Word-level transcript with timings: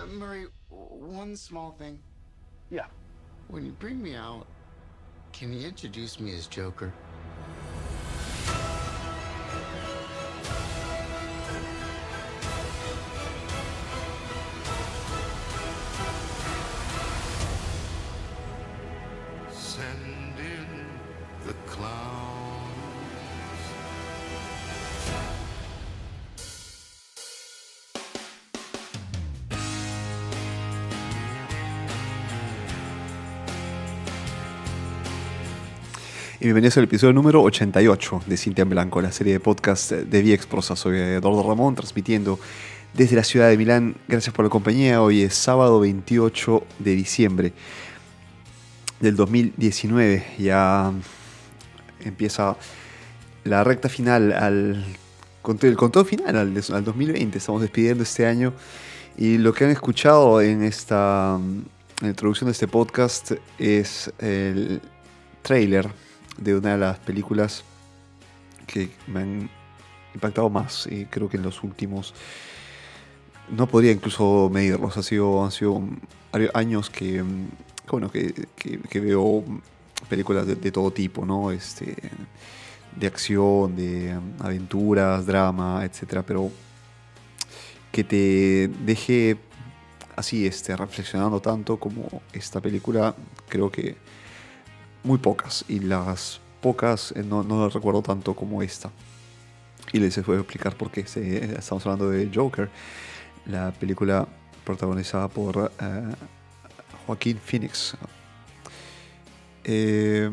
Uh, 0.00 0.06
Murray, 0.06 0.46
one 0.68 1.36
small 1.36 1.72
thing. 1.72 1.98
Yeah. 2.70 2.86
When 3.48 3.66
you 3.66 3.72
bring 3.72 4.00
me 4.00 4.14
out, 4.14 4.46
can 5.32 5.52
you 5.52 5.66
introduce 5.66 6.18
me 6.18 6.34
as 6.34 6.46
Joker? 6.46 6.92
Y 36.42 36.44
bienvenidos 36.44 36.78
al 36.78 36.84
episodio 36.84 37.12
número 37.12 37.42
88 37.42 38.22
de 38.24 38.36
Cintia 38.38 38.62
en 38.62 38.70
Blanco, 38.70 39.02
la 39.02 39.12
serie 39.12 39.34
de 39.34 39.40
podcast 39.40 39.92
de 39.92 40.22
Viexprosa. 40.22 40.74
Soy 40.74 40.96
Eduardo 40.98 41.46
Ramón, 41.46 41.74
transmitiendo 41.74 42.40
desde 42.94 43.14
la 43.14 43.24
ciudad 43.24 43.50
de 43.50 43.58
Milán. 43.58 43.96
Gracias 44.08 44.34
por 44.34 44.46
la 44.46 44.48
compañía. 44.48 45.02
Hoy 45.02 45.20
es 45.20 45.34
sábado 45.34 45.80
28 45.80 46.64
de 46.78 46.92
diciembre 46.92 47.52
del 49.00 49.16
2019. 49.16 50.24
Ya 50.38 50.90
empieza 52.06 52.56
la 53.44 53.62
recta 53.62 53.90
final, 53.90 54.32
al, 54.32 54.82
el 55.60 55.76
conteo 55.76 56.06
final 56.06 56.36
al, 56.36 56.56
al 56.56 56.84
2020. 56.84 57.36
Estamos 57.36 57.60
despidiendo 57.60 58.02
este 58.02 58.24
año. 58.24 58.54
Y 59.18 59.36
lo 59.36 59.52
que 59.52 59.64
han 59.64 59.72
escuchado 59.72 60.40
en 60.40 60.62
esta 60.62 61.38
en 61.38 61.66
la 62.00 62.08
introducción 62.08 62.46
de 62.46 62.52
este 62.52 62.66
podcast 62.66 63.32
es 63.58 64.10
el 64.18 64.80
trailer 65.42 65.90
de 66.40 66.56
una 66.56 66.72
de 66.72 66.78
las 66.78 66.98
películas 66.98 67.62
que 68.66 68.90
me 69.06 69.20
han 69.20 69.50
impactado 70.14 70.50
más 70.50 70.88
y 70.90 71.04
creo 71.04 71.28
que 71.28 71.36
en 71.36 71.44
los 71.44 71.62
últimos 71.62 72.14
no 73.50 73.66
podría 73.66 73.92
incluso 73.92 74.50
medirlos 74.52 74.96
ha 74.96 75.02
sido 75.02 75.44
han 75.44 75.50
sido 75.50 75.82
años 76.54 76.90
que 76.90 77.22
bueno 77.88 78.10
que, 78.10 78.32
que, 78.56 79.00
veo 79.00 79.44
películas 80.08 80.46
de, 80.46 80.56
de, 80.56 80.72
todo 80.72 80.90
tipo 80.90 81.26
no 81.26 81.50
este 81.50 81.96
de 82.96 83.06
acción 83.06 83.76
de 83.76 84.18
aventuras 84.38 85.26
drama 85.26 85.84
etcétera 85.84 86.22
pero 86.22 86.50
que 87.92 88.04
te 88.04 88.68
deje 88.84 89.36
así 90.16 90.46
este 90.46 90.76
reflexionando 90.76 91.40
tanto 91.40 91.78
como 91.78 92.22
esta 92.32 92.60
película 92.60 93.14
creo 93.48 93.70
que 93.70 93.96
muy 95.02 95.18
pocas 95.18 95.64
y 95.68 95.80
las 95.80 96.40
pocas 96.60 97.12
eh, 97.16 97.22
no, 97.22 97.42
no 97.42 97.64
las 97.64 97.72
recuerdo 97.72 98.02
tanto 98.02 98.34
como 98.34 98.62
esta. 98.62 98.90
Y 99.92 99.98
les 99.98 100.24
voy 100.24 100.36
a 100.36 100.40
explicar 100.40 100.76
por 100.76 100.90
qué. 100.90 101.00
Estamos 101.00 101.84
hablando 101.84 102.10
de 102.10 102.30
Joker, 102.32 102.70
la 103.46 103.72
película 103.72 104.26
protagonizada 104.64 105.28
por 105.28 105.56
uh, 105.56 105.70
Joaquín 107.06 107.38
Phoenix. 107.38 107.96
Eh, 109.64 110.30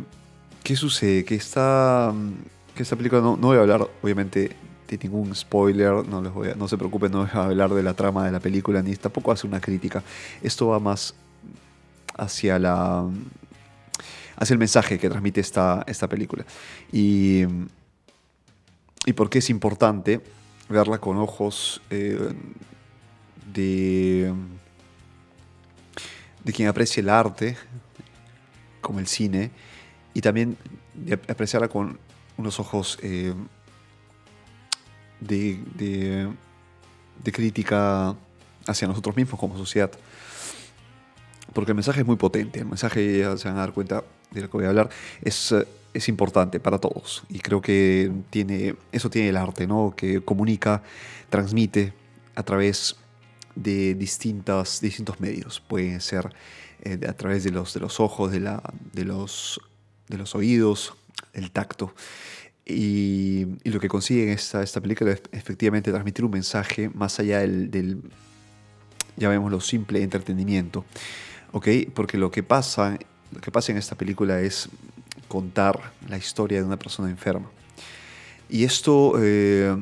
¿Qué 0.64 0.76
sucede? 0.76 1.26
Que 1.26 1.36
esta, 1.36 2.14
que 2.76 2.84
esta 2.84 2.96
película 2.96 3.22
no, 3.22 3.36
no, 3.36 3.48
voy 3.48 3.58
a 3.58 3.62
hablar, 3.62 3.88
obviamente, 4.04 4.56
de 4.88 4.98
ningún 4.98 5.34
spoiler. 5.34 6.08
No, 6.08 6.22
les 6.22 6.32
voy 6.32 6.50
no 6.56 6.68
se 6.68 6.78
preocupen, 6.78 7.12
no 7.12 7.20
voy 7.20 7.30
a 7.34 7.46
hablar 7.46 7.74
de 7.74 7.82
la 7.82 7.94
trama 7.94 8.26
de 8.26 8.32
la 8.32 8.40
película, 8.40 8.82
ni 8.84 8.96
tampoco 8.96 9.32
hace 9.32 9.48
una 9.48 9.60
crítica. 9.60 10.04
Esto 10.44 10.68
va 10.68 10.80
más 10.80 11.16
hacia 12.16 12.60
la 12.60 13.06
hacia 14.38 14.54
el 14.54 14.60
mensaje 14.60 14.98
que 14.98 15.10
transmite 15.10 15.42
esta, 15.42 15.84
esta 15.88 16.08
película. 16.08 16.46
Y, 16.92 17.44
y 19.06 19.14
por 19.14 19.30
qué 19.30 19.40
es 19.40 19.50
importante 19.50 20.22
verla 20.70 21.00
con 21.00 21.18
ojos 21.18 21.82
eh, 21.90 22.34
de, 23.54 24.34
de 26.44 26.54
quien 26.54 26.68
aprecia 26.68 27.02
el 27.02 27.10
arte, 27.10 27.58
como 28.80 29.00
el 29.00 29.08
cine, 29.08 29.52
y 30.14 30.22
también 30.22 30.58
de 30.94 31.14
apreciarla 31.14 31.68
con 31.68 32.00
unos 32.38 32.60
ojos 32.60 33.00
eh, 33.02 33.34
de, 35.20 35.60
de, 35.76 36.32
de 37.24 37.32
crítica 37.32 38.16
hacia 38.68 38.88
nosotros 38.88 39.16
mismos 39.16 39.40
como 39.40 39.58
sociedad. 39.58 39.92
Porque 41.58 41.72
el 41.72 41.76
mensaje 41.76 42.02
es 42.02 42.06
muy 42.06 42.18
potente, 42.18 42.60
el 42.60 42.68
mensaje, 42.68 43.18
ya 43.18 43.36
se 43.36 43.48
van 43.48 43.58
a 43.58 43.62
dar 43.62 43.74
cuenta, 43.74 44.04
de 44.30 44.42
lo 44.42 44.48
que 44.48 44.58
voy 44.58 44.68
a 44.68 44.70
hablar, 44.70 44.92
es, 45.24 45.56
es 45.92 46.08
importante 46.08 46.60
para 46.60 46.78
todos. 46.78 47.24
Y 47.30 47.40
creo 47.40 47.62
que 47.62 48.12
tiene, 48.30 48.76
eso 48.92 49.10
tiene 49.10 49.30
el 49.30 49.38
arte, 49.38 49.66
¿no? 49.66 49.96
Que 49.98 50.22
comunica, 50.22 50.84
transmite 51.32 51.94
a 52.36 52.44
través 52.44 52.98
de 53.56 53.96
distintas, 53.96 54.82
distintos 54.82 55.20
medios. 55.20 55.60
Pueden 55.60 56.00
ser 56.00 56.30
eh, 56.84 57.00
a 57.10 57.14
través 57.14 57.44
de 57.44 57.50
los, 57.50 57.74
de 57.74 57.80
los 57.80 58.00
ojos, 58.00 58.32
de, 58.32 58.40
la, 58.40 58.62
de, 58.94 59.06
los, 59.06 59.60
de 60.10 60.20
los 60.20 60.36
oídos, 60.36 60.94
el 61.34 61.50
tacto. 61.50 61.92
Y, 62.68 63.48
lo 63.64 63.80
que 63.80 63.88
consigue 63.88 64.32
esta, 64.32 64.62
esta 64.62 64.80
película 64.80 65.10
es 65.10 65.24
efectivamente 65.32 65.90
transmitir 65.90 66.24
un 66.24 66.30
mensaje 66.30 66.90
más 66.90 67.20
allá 67.20 67.40
del, 67.40 67.72
del 67.72 68.04
llamémoslo, 69.16 69.60
simple 69.60 70.04
entretenimiento. 70.04 70.86
¿Ok? 71.58 71.68
Porque 71.96 72.20
lo 72.20 72.30
que 72.30 72.44
pasa 72.44 73.00
lo 73.32 73.42
que 73.42 73.50
pasa 73.50 73.72
en 73.72 73.80
esta 73.80 73.96
película 73.96 74.40
es 74.42 74.70
contar 75.28 75.92
la 76.08 76.20
historia 76.20 76.60
de 76.60 76.66
una 76.66 76.78
persona 76.78 77.10
enferma. 77.10 77.50
Y 78.48 78.64
esto 78.64 79.16
eh, 79.20 79.76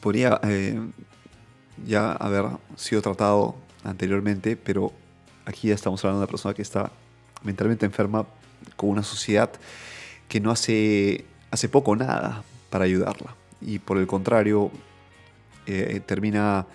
podría 0.00 0.40
eh, 0.44 0.80
ya 1.86 2.12
haber 2.12 2.46
sido 2.74 3.02
tratado 3.02 3.54
anteriormente, 3.84 4.56
pero 4.56 4.94
aquí 5.44 5.68
ya 5.68 5.74
estamos 5.74 6.02
hablando 6.02 6.20
de 6.20 6.24
una 6.24 6.30
persona 6.30 6.54
que 6.54 6.62
está 6.62 6.90
mentalmente 7.42 7.84
enferma 7.84 8.26
con 8.76 8.88
una 8.88 9.02
sociedad 9.02 9.50
que 10.26 10.40
no 10.40 10.50
hace, 10.50 11.26
hace 11.50 11.68
poco 11.68 11.94
nada 11.94 12.44
para 12.70 12.86
ayudarla. 12.86 13.36
Y 13.60 13.78
por 13.78 13.98
el 13.98 14.06
contrario, 14.06 14.70
eh, 15.66 16.00
termina 16.06 16.66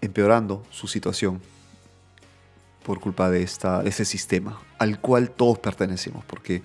empeorando 0.00 0.66
su 0.70 0.88
situación 0.88 1.40
por 2.90 2.98
culpa 2.98 3.30
de, 3.30 3.44
esta, 3.44 3.84
de 3.84 3.90
ese 3.90 4.04
sistema 4.04 4.60
al 4.78 5.00
cual 5.00 5.30
todos 5.30 5.60
pertenecemos, 5.60 6.24
porque 6.24 6.60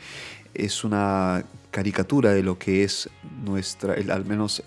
es 0.55 0.83
una 0.83 1.45
caricatura 1.69 2.31
de 2.31 2.41
lo 2.41 2.57
que 2.57 2.83
es 2.83 3.07
nuestra, 3.43 3.93
al 3.93 4.25
menos 4.25 4.63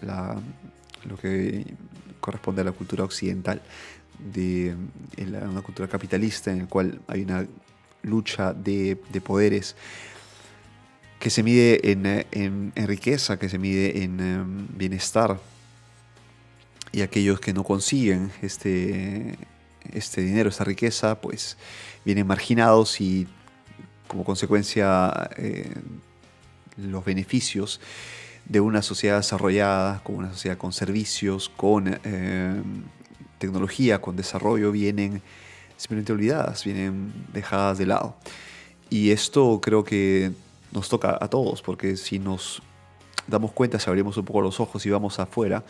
lo 1.04 1.16
que 1.16 1.66
corresponde 2.20 2.60
a 2.60 2.64
la 2.64 2.70
cultura 2.70 3.02
occidental, 3.02 3.60
de, 4.20 4.76
una 5.50 5.62
cultura 5.62 5.88
capitalista 5.88 6.52
en 6.52 6.60
la 6.60 6.66
cual 6.66 7.00
hay 7.08 7.22
una 7.22 7.44
lucha 8.02 8.54
de, 8.54 9.00
de 9.10 9.20
poderes 9.20 9.74
que 11.18 11.28
se 11.28 11.42
mide 11.42 11.90
en, 11.90 12.06
en, 12.06 12.86
riqueza, 12.86 13.36
que 13.36 13.48
se 13.48 13.58
mide 13.58 14.04
en 14.04 14.20
um, 14.20 14.68
bienestar, 14.78 15.40
y 16.92 17.00
aquellos 17.00 17.40
que 17.40 17.52
no 17.52 17.64
consiguen 17.64 18.30
este, 18.42 19.36
este 19.92 20.20
dinero, 20.20 20.48
esta 20.48 20.64
riqueza, 20.64 21.20
pues 21.20 21.56
vienen 22.04 22.26
marginados 22.26 23.00
y 23.00 23.26
como 24.06 24.24
consecuencia 24.24 25.30
eh, 25.36 25.74
los 26.76 27.04
beneficios 27.04 27.80
de 28.46 28.60
una 28.60 28.82
sociedad 28.82 29.18
desarrollada, 29.18 30.00
con 30.02 30.16
una 30.16 30.30
sociedad 30.30 30.56
con 30.56 30.72
servicios, 30.72 31.50
con 31.50 32.00
eh, 32.02 32.62
tecnología, 33.38 34.00
con 34.00 34.16
desarrollo, 34.16 34.72
vienen 34.72 35.22
simplemente 35.76 36.12
olvidadas, 36.12 36.64
vienen 36.64 37.12
dejadas 37.32 37.78
de 37.78 37.86
lado. 37.86 38.16
Y 38.90 39.10
esto 39.10 39.60
creo 39.60 39.84
que 39.84 40.32
nos 40.72 40.88
toca 40.88 41.18
a 41.20 41.28
todos, 41.28 41.60
porque 41.60 41.96
si 41.96 42.18
nos 42.18 42.62
damos 43.26 43.52
cuenta, 43.52 43.78
si 43.78 43.90
abrimos 43.90 44.16
un 44.16 44.24
poco 44.24 44.40
los 44.40 44.60
ojos 44.60 44.84
y 44.86 44.90
vamos 44.90 45.18
afuera, 45.18 45.62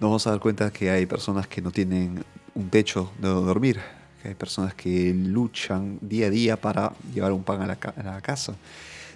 nos 0.00 0.08
vamos 0.08 0.26
a 0.26 0.30
dar 0.30 0.40
cuenta 0.40 0.72
que 0.72 0.90
hay 0.90 1.06
personas 1.06 1.46
que 1.46 1.60
no 1.60 1.70
tienen 1.70 2.24
un 2.56 2.70
techo 2.70 3.12
de 3.18 3.28
dormir, 3.28 3.80
que 4.22 4.28
hay 4.28 4.34
personas 4.34 4.74
que 4.74 5.12
luchan 5.14 5.98
día 6.00 6.26
a 6.26 6.30
día 6.30 6.56
para 6.60 6.92
llevar 7.14 7.32
un 7.32 7.44
pan 7.44 7.60
a 7.62 7.66
la, 7.66 8.20
casa, 8.22 8.54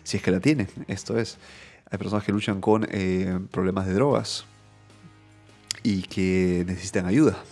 si 0.05 0.19
es 0.19 0.23
que 0.23 0.31
la 0.31 0.41
tienen, 0.41 0.69
esto 0.87 1.19
es. 1.19 1.39
Hay 1.91 1.99
personas 1.99 2.23
que 2.23 2.33
luchan 2.33 2.61
con 2.61 2.87
eh, 2.91 3.41
problemas 3.51 3.87
de 3.87 3.95
drogas 3.95 4.45
y 5.83 6.03
que 6.03 6.65
necesitan 6.67 7.07
ayuda. 7.07 7.43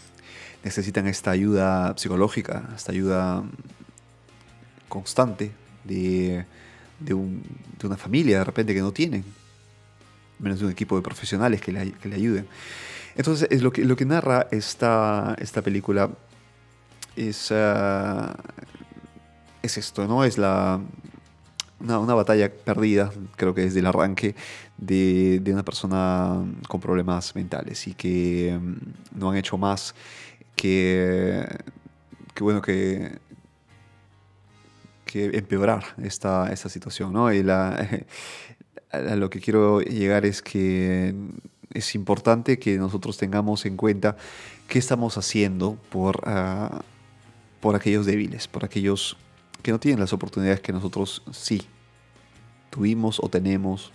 Necesitan 0.63 1.07
esta 1.07 1.31
ayuda 1.31 1.97
psicológica, 1.97 2.69
esta 2.77 2.93
ayuda 2.93 3.43
constante 4.89 5.53
de, 5.85 6.45
de 7.01 7.15
una 7.15 7.97
familia 7.97 8.39
de 8.39 8.45
repente 8.45 8.75
que 8.75 8.81
no 8.81 8.93
tienen, 8.93 9.25
menos 10.39 10.59
de 10.61 10.67
un 10.67 10.73
equipo 10.73 10.97
de 10.97 11.03
profesionales 11.03 11.63
que 11.63 11.73
le, 11.73 11.93
que 11.93 12.09
le 12.09 12.17
ayuden. 12.17 12.47
Entonces, 13.19 13.49
es 13.51 13.63
lo 13.63 13.73
que, 13.73 13.85
lo 13.85 13.97
que 13.97 14.05
narra 14.05 14.47
esta, 14.53 15.35
esta 15.41 15.61
película 15.61 16.09
es, 17.17 17.51
ah, 17.51 18.37
es 19.61 19.77
esto, 19.77 20.07
¿no? 20.07 20.23
Es 20.23 20.39
la, 20.39 20.81
una, 21.81 21.99
una 21.99 22.15
batalla 22.15 22.49
perdida, 22.49 23.11
creo 23.35 23.55
que 23.55 23.63
desde 23.63 23.81
el 23.81 23.87
arranque, 23.87 24.37
de, 24.77 25.41
de 25.43 25.53
una 25.53 25.65
persona 25.65 26.45
con 26.69 26.81
problemas 26.81 27.35
mentales 27.35 27.89
y 27.89 27.95
que 27.95 28.57
mm, 28.57 29.19
no 29.19 29.31
han 29.31 29.37
hecho 29.37 29.59
más 29.59 29.97
que, 30.55 31.45
que 32.35 32.45
bueno, 32.45 32.63
que, 32.63 33.19
que 35.05 35.25
empeorar 35.37 35.83
esta, 36.01 36.53
esta 36.53 36.69
situación, 36.69 37.13
¿no? 37.13 37.33
Y 37.33 37.43
la, 37.43 37.85
a 38.93 39.17
lo 39.17 39.29
que 39.29 39.41
quiero 39.41 39.81
llegar 39.81 40.25
es 40.25 40.41
que 40.41 41.17
es 41.73 41.95
importante 41.95 42.59
que 42.59 42.79
nosotros 42.79 43.17
tengamos 43.17 43.67
en 43.67 43.77
cuenta 43.77 44.17
qué 44.69 44.79
estamos 44.79 45.19
haciendo 45.19 45.79
por, 45.91 46.23
ah, 46.25 46.83
por 47.61 47.77
aquellos 47.77 48.07
débiles, 48.07 48.49
por 48.49 48.65
aquellos 48.65 49.17
que 49.63 49.73
no 49.73 49.79
tienen 49.79 50.01
las 50.01 50.13
oportunidades 50.13 50.61
que 50.61 50.73
nosotros 50.73 51.23
sí 51.33 51.63
tuvimos 52.71 53.19
o 53.21 53.29
tenemos 53.29 53.93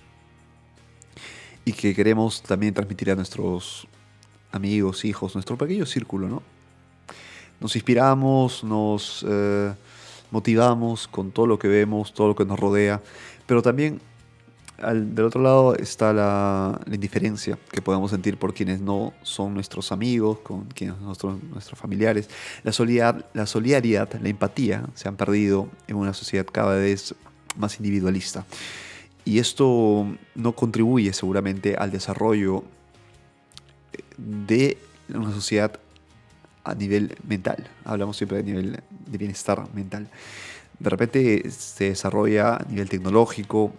y 1.65 1.73
que 1.73 1.95
queremos 1.95 2.43
también 2.43 2.73
transmitir 2.73 3.11
a 3.11 3.15
nuestros 3.15 3.87
amigos, 4.51 5.05
hijos, 5.05 5.35
nuestro 5.35 5.57
pequeño 5.57 5.85
círculo, 5.85 6.27
¿no? 6.27 6.43
Nos 7.59 7.75
inspiramos, 7.75 8.63
nos 8.63 9.25
eh, 9.27 9.73
motivamos 10.31 11.07
con 11.07 11.31
todo 11.31 11.47
lo 11.47 11.57
que 11.57 11.67
vemos, 11.67 12.13
todo 12.13 12.27
lo 12.27 12.35
que 12.35 12.45
nos 12.45 12.59
rodea, 12.59 13.01
pero 13.45 13.61
también 13.61 14.01
al, 14.83 15.15
del 15.15 15.25
otro 15.25 15.41
lado 15.41 15.75
está 15.75 16.13
la, 16.13 16.79
la, 16.85 16.95
indiferencia 16.95 17.57
que 17.71 17.81
podemos 17.81 18.11
sentir 18.11 18.37
por 18.37 18.53
quienes 18.53 18.81
no 18.81 19.13
son 19.21 19.53
nuestros 19.53 19.91
amigos, 19.91 20.39
con 20.39 20.65
quienes 20.65 20.99
nuestros, 20.99 21.41
nuestros 21.43 21.79
familiares. 21.79 22.29
La 22.63 22.71
solidaridad, 22.71 23.25
la 23.33 23.45
solidaridad, 23.45 24.09
la 24.21 24.29
empatía 24.29 24.85
se 24.93 25.07
han 25.07 25.15
perdido 25.15 25.69
en 25.87 25.95
una 25.95 26.13
sociedad 26.13 26.45
cada 26.51 26.75
vez 26.75 27.15
más 27.55 27.77
individualista. 27.77 28.45
Y 29.25 29.39
esto 29.39 30.05
no 30.35 30.51
contribuye 30.53 31.13
seguramente 31.13 31.75
al 31.75 31.91
desarrollo 31.91 32.63
de 34.17 34.77
una 35.09 35.31
sociedad 35.31 35.79
a 36.63 36.75
nivel 36.75 37.15
mental. 37.27 37.69
Hablamos 37.85 38.17
siempre 38.17 38.37
de 38.37 38.43
nivel 38.43 38.83
de 39.07 39.17
bienestar 39.17 39.63
mental. 39.73 40.09
De 40.79 40.89
repente 40.89 41.49
se 41.51 41.85
desarrolla 41.85 42.55
a 42.55 42.65
nivel 42.67 42.89
tecnológico, 42.89 43.73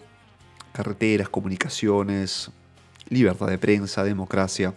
carreteras, 0.74 1.28
comunicaciones, 1.28 2.50
libertad 3.08 3.46
de 3.46 3.58
prensa, 3.58 4.02
democracia. 4.02 4.74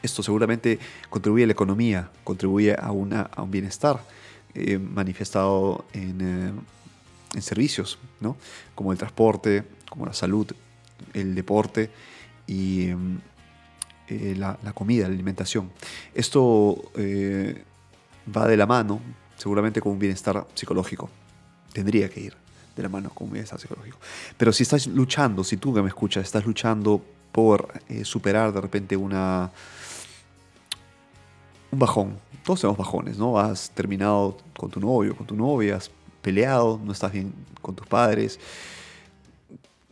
Esto 0.00 0.22
seguramente 0.22 0.78
contribuye 1.10 1.42
a 1.42 1.46
la 1.48 1.52
economía, 1.52 2.10
contribuye 2.22 2.76
a, 2.78 2.92
una, 2.92 3.22
a 3.22 3.42
un 3.42 3.50
bienestar 3.50 4.00
eh, 4.54 4.78
manifestado 4.78 5.84
en, 5.92 6.20
eh, 6.20 6.52
en 7.34 7.42
servicios, 7.42 7.98
¿no? 8.20 8.36
como 8.76 8.92
el 8.92 8.98
transporte, 8.98 9.64
como 9.90 10.06
la 10.06 10.14
salud, 10.14 10.46
el 11.12 11.34
deporte 11.34 11.90
y 12.46 12.90
eh, 14.06 14.34
la, 14.36 14.56
la, 14.62 14.72
comida, 14.72 15.08
la 15.08 15.14
alimentación. 15.14 15.72
Esto 16.14 16.92
va 16.94 18.46
de 18.46 18.56
la 18.56 18.66
mano 18.66 19.00
seguramente 19.36 19.80
con 19.80 19.90
un 19.90 19.98
bienestar 19.98 20.46
psicológico. 20.54 21.10
Tendría 21.72 22.08
que 22.08 22.20
ir 22.20 22.47
de 22.78 22.84
la 22.84 22.88
mano 22.88 23.10
con 23.10 23.30
bienestar 23.30 23.60
psicológico. 23.60 23.98
Pero 24.36 24.52
si 24.52 24.62
estás 24.62 24.86
luchando, 24.86 25.44
si 25.44 25.56
tú 25.56 25.74
que 25.74 25.82
me 25.82 25.88
escuchas, 25.88 26.24
estás 26.24 26.46
luchando 26.46 27.02
por 27.32 27.72
eh, 27.88 28.04
superar 28.04 28.52
de 28.52 28.60
repente 28.60 28.96
una 28.96 29.50
un 31.70 31.78
bajón. 31.78 32.18
Todos 32.44 32.62
tenemos 32.62 32.78
bajones, 32.78 33.18
¿no? 33.18 33.38
Has 33.38 33.70
terminado 33.70 34.38
con 34.56 34.70
tu 34.70 34.80
novio, 34.80 35.14
con 35.14 35.26
tu 35.26 35.36
novia, 35.36 35.76
has 35.76 35.90
peleado, 36.22 36.80
no 36.82 36.92
estás 36.92 37.12
bien 37.12 37.34
con 37.60 37.74
tus 37.74 37.86
padres. 37.86 38.40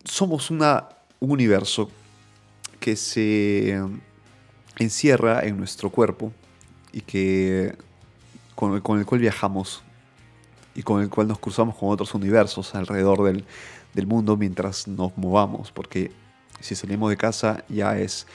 Somos 0.05 0.51
un 0.51 0.63
universo 1.21 1.91
que 2.81 2.97
se 2.97 3.79
encierra 4.79 5.41
en 5.45 5.59
nuestro 5.59 5.91
cuerpo 5.91 6.33
y 6.93 7.01
que 7.01 7.77
con 8.55 8.81
con 8.81 8.99
el 8.99 9.05
cual 9.05 9.21
viajamos 9.21 9.83
y 10.77 10.83
con 10.83 11.03
el 11.03 11.09
cual 11.09 11.27
nos 11.27 11.39
cruzamos 11.39 11.75
con 11.75 11.89
otros 11.89 12.15
universos 12.15 12.75
alrededor 12.75 13.25
del, 13.25 13.45
del 13.95 14.07
mundo 14.07 14.37
mientras 14.37 14.87
nos 14.87 15.17
movamos, 15.17 15.73
porque 15.73 16.13
si 16.61 16.75
salimos 16.75 17.11
de 17.11 17.17
casa 17.17 17.65
ya 17.69 17.99
es 17.99 18.27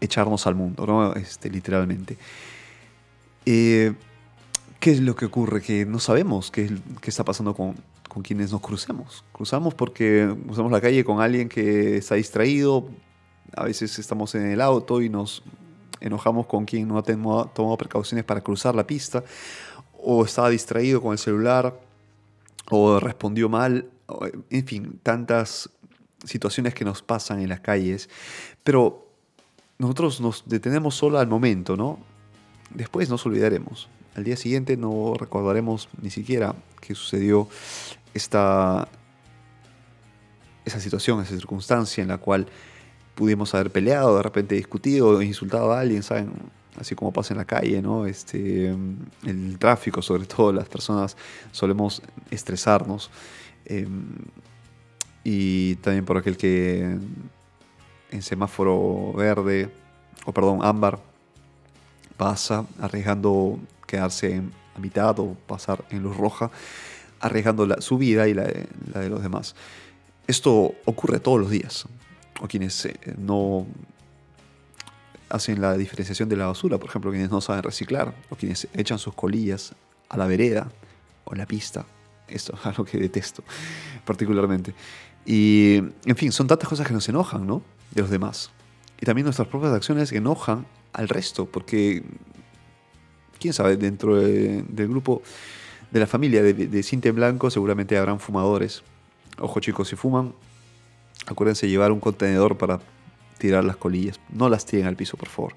echarnos 0.00 0.46
al 0.46 0.54
mundo, 0.54 0.86
¿no? 0.86 1.14
Este, 1.14 1.50
literalmente. 1.50 2.18
Eh, 3.46 3.94
¿Qué 4.78 4.90
es 4.90 5.00
lo 5.00 5.16
que 5.16 5.24
ocurre? 5.24 5.62
Que 5.62 5.86
no 5.86 5.98
sabemos 5.98 6.50
qué, 6.50 6.70
qué 7.00 7.10
está 7.10 7.24
pasando 7.24 7.54
con, 7.54 7.74
con, 8.08 8.22
quienes 8.22 8.52
nos 8.52 8.60
crucemos. 8.60 9.24
Cruzamos 9.32 9.74
porque 9.74 10.32
cruzamos 10.44 10.70
la 10.70 10.80
calle 10.80 11.02
con 11.02 11.20
alguien 11.20 11.48
que 11.48 11.96
está 11.96 12.14
distraído, 12.16 12.88
a 13.56 13.64
veces 13.64 13.98
estamos 13.98 14.34
en 14.34 14.46
el 14.46 14.60
auto 14.60 15.00
y 15.00 15.08
nos 15.08 15.42
enojamos 16.00 16.46
con 16.46 16.66
quien 16.66 16.88
no 16.88 16.98
ha 16.98 17.02
tomado, 17.02 17.76
precauciones 17.78 18.24
para 18.24 18.40
cruzar 18.42 18.74
la 18.74 18.86
pista, 18.86 19.24
o 20.02 20.24
estaba 20.24 20.50
distraído 20.50 21.00
con 21.00 21.12
el 21.12 21.18
celular, 21.18 21.78
o 22.70 23.00
respondió 23.00 23.48
mal, 23.48 23.90
en 24.50 24.66
fin, 24.66 25.00
tantas 25.02 25.70
situaciones 26.24 26.74
que 26.74 26.84
nos 26.84 27.02
pasan 27.02 27.40
en 27.40 27.48
las 27.48 27.60
calles, 27.60 28.08
pero 28.64 29.08
nosotros 29.78 30.20
nos 30.20 30.44
detenemos 30.46 30.94
solo 30.94 31.18
al 31.18 31.28
momento, 31.28 31.76
¿no? 31.76 31.98
Después 32.74 33.08
nos 33.08 33.24
olvidaremos. 33.26 33.88
Al 34.14 34.24
día 34.24 34.36
siguiente 34.36 34.76
no 34.76 35.14
recordaremos 35.18 35.88
ni 36.00 36.10
siquiera 36.10 36.54
que 36.80 36.94
sucedió 36.94 37.48
esta, 38.14 38.88
esa 40.64 40.80
situación, 40.80 41.20
esa 41.20 41.34
circunstancia 41.34 42.02
en 42.02 42.08
la 42.08 42.18
cual 42.18 42.46
pudimos 43.14 43.54
haber 43.54 43.70
peleado, 43.70 44.16
de 44.16 44.22
repente 44.22 44.54
discutido, 44.54 45.20
insultado 45.22 45.72
a 45.72 45.80
alguien, 45.80 46.02
¿saben? 46.02 46.32
Así 46.78 46.94
como 46.94 47.12
pasa 47.12 47.34
en 47.34 47.38
la 47.38 47.44
calle, 47.44 47.80
¿no? 47.80 48.06
Este, 48.06 48.74
el 49.24 49.58
tráfico, 49.58 50.02
sobre 50.02 50.24
todo, 50.26 50.52
las 50.52 50.68
personas 50.68 51.16
solemos 51.52 52.02
estresarnos. 52.30 53.10
Eh, 53.64 53.88
y 55.24 55.74
también 55.76 56.04
por 56.04 56.16
aquel 56.16 56.36
que 56.36 56.96
en 58.10 58.22
semáforo 58.22 59.12
verde, 59.12 59.70
o 60.24 60.32
perdón, 60.32 60.60
ámbar, 60.62 61.00
pasa 62.16 62.64
arriesgando 62.80 63.58
quedarse 63.86 64.42
a 64.74 64.78
mitad 64.78 65.18
o 65.18 65.34
pasar 65.46 65.84
en 65.90 66.02
luz 66.02 66.16
roja, 66.16 66.50
arriesgando 67.20 67.80
su 67.80 67.98
vida 67.98 68.28
y 68.28 68.34
la 68.34 68.44
de, 68.44 68.68
la 68.92 69.00
de, 69.00 69.08
los 69.08 69.22
demás. 69.22 69.54
Esto 70.26 70.74
ocurre 70.84 71.20
todos 71.20 71.40
los 71.40 71.50
días. 71.50 71.86
O 72.40 72.46
quienes 72.46 72.84
eh, 72.84 72.96
no 73.16 73.66
hacen 75.28 75.60
la 75.60 75.76
diferenciación 75.76 76.28
de 76.28 76.36
la 76.36 76.46
basura, 76.46 76.78
por 76.78 76.88
ejemplo, 76.88 77.10
quienes 77.10 77.30
no 77.30 77.40
saben 77.40 77.62
reciclar, 77.62 78.14
o 78.30 78.36
quienes 78.36 78.68
echan 78.74 78.98
sus 78.98 79.14
colillas 79.14 79.74
a 80.08 80.16
la 80.16 80.26
vereda 80.26 80.70
o 81.24 81.34
la 81.34 81.46
pista. 81.46 81.86
Esto 82.28 82.54
es 82.54 82.66
algo 82.66 82.84
que 82.84 82.98
detesto 82.98 83.42
particularmente. 84.04 84.74
Y, 85.24 85.76
en 86.04 86.16
fin, 86.16 86.32
son 86.32 86.46
tantas 86.46 86.68
cosas 86.68 86.86
que 86.86 86.92
nos 86.92 87.08
enojan, 87.08 87.46
¿no? 87.46 87.62
De 87.90 88.02
los 88.02 88.10
demás. 88.10 88.50
Y 89.00 89.06
también 89.06 89.24
nuestras 89.24 89.48
propias 89.48 89.72
acciones 89.72 90.12
enojan 90.12 90.66
al 90.92 91.08
resto, 91.08 91.46
porque 91.46 92.02
quién 93.38 93.52
sabe, 93.52 93.76
dentro 93.76 94.16
de, 94.16 94.62
del 94.68 94.88
grupo 94.88 95.22
de 95.90 96.00
la 96.00 96.06
familia 96.06 96.42
de, 96.42 96.54
de 96.54 97.12
Blanco 97.12 97.50
seguramente 97.50 97.98
habrán 97.98 98.20
fumadores. 98.20 98.82
Ojo 99.38 99.60
chicos, 99.60 99.88
si 99.88 99.96
fuman, 99.96 100.34
acuérdense 101.26 101.68
llevar 101.68 101.92
un 101.92 102.00
contenedor 102.00 102.56
para 102.56 102.80
tirar 103.38 103.64
las 103.64 103.76
colillas. 103.76 104.20
No 104.30 104.48
las 104.48 104.64
tiren 104.66 104.86
al 104.86 104.96
piso, 104.96 105.16
por 105.16 105.28
favor. 105.28 105.54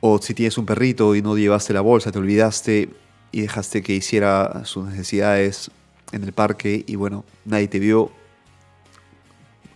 O 0.00 0.18
si 0.20 0.34
tienes 0.34 0.58
un 0.58 0.66
perrito 0.66 1.14
y 1.14 1.22
no 1.22 1.36
llevaste 1.36 1.72
la 1.72 1.80
bolsa, 1.80 2.12
te 2.12 2.18
olvidaste 2.18 2.90
y 3.32 3.40
dejaste 3.40 3.82
que 3.82 3.94
hiciera 3.94 4.64
sus 4.64 4.86
necesidades 4.86 5.70
en 6.12 6.24
el 6.24 6.32
parque 6.32 6.84
y 6.86 6.96
bueno, 6.96 7.24
nadie 7.44 7.68
te 7.68 7.78
vio. 7.78 8.10